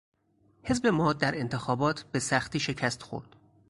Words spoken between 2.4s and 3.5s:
شکست خورد.